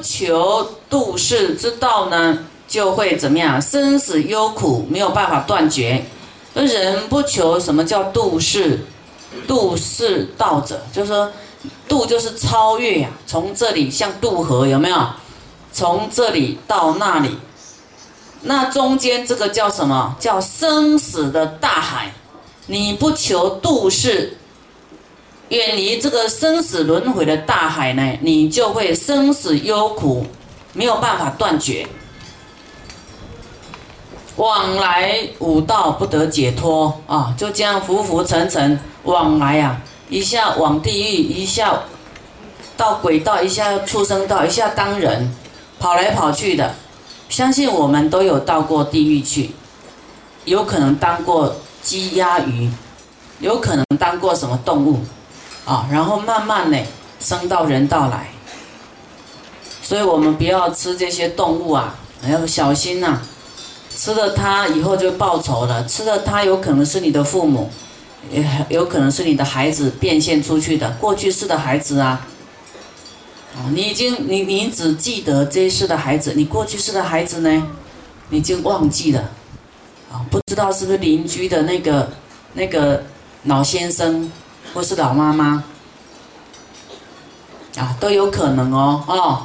[0.00, 3.60] 求度世之道呢，就会怎么样？
[3.60, 6.04] 生死忧苦没有办法断绝。
[6.54, 8.80] 那人不求什么叫度世？
[9.46, 11.30] 度世道者，就是说
[11.88, 15.06] 度就是超越呀，从这里像渡河有没有？
[15.72, 17.36] 从这里到那里，
[18.42, 20.16] 那中间这个叫什么？
[20.18, 22.12] 叫生死的大海。
[22.66, 24.36] 你不求度世，
[25.50, 30.24] 远离这个生死轮回的大海呢，你就会生死忧苦，
[30.72, 31.86] 没有办法断绝。
[34.36, 41.80] 往来五道不得解脱啊，就这样浮浮沉沉往来啊，一下往地狱，一下
[42.76, 45.34] 到鬼道，一下畜生道，一下当人。
[45.80, 46.74] 跑来跑去的，
[47.30, 49.50] 相信我们都有到过地狱去，
[50.44, 52.70] 有可能当过鸡鸭鱼，
[53.40, 55.00] 有可能当过什么动物，
[55.70, 56.76] 啊，然后慢慢的
[57.20, 58.26] 升到人道来。
[59.80, 61.94] 所以我们不要吃这些动物啊，
[62.28, 63.20] 要小心呐，
[63.96, 67.70] 吃了它以后就报仇了，吃了它有可能是你的父母，
[68.32, 72.26] 也有可能是你的孩子变现出去的过去式的孩子啊。
[73.54, 77.68] 啊，你已经你你只记得这一世的孩子，你过去世的孩子呢，
[78.30, 79.30] 你已经忘记了，
[80.10, 82.10] 啊，不知道是不是邻居的那个
[82.54, 83.04] 那个
[83.44, 84.30] 老先生
[84.72, 85.62] 或是老妈妈，
[87.76, 89.42] 啊，都有可能哦，哦，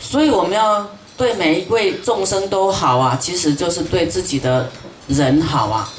[0.00, 4.70] 所以我们要对每一位众生都好啊，其实就是对自己的
[5.08, 5.90] 人好啊。